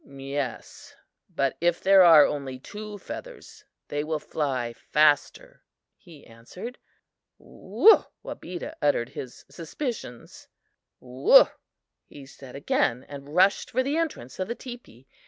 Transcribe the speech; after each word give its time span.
"Yes, 0.03 0.95
but 1.29 1.55
if 1.61 1.79
there 1.79 2.01
are 2.03 2.25
only 2.25 2.57
two 2.57 2.97
feathers, 2.97 3.65
they 3.89 4.03
will 4.03 4.17
fly 4.17 4.73
faster," 4.73 5.61
he 5.95 6.25
answered. 6.25 6.79
"Woow!" 7.37 8.05
Wabeda 8.23 8.73
uttered 8.81 9.09
his 9.09 9.45
suspicions. 9.47 10.47
"Woow!" 10.99 11.49
he 12.07 12.25
said 12.25 12.55
again, 12.55 13.05
and 13.07 13.35
rushed 13.35 13.69
for 13.69 13.83
the 13.83 13.95
entrance 13.95 14.39
of 14.39 14.47
the 14.47 14.55
teepee. 14.55 15.05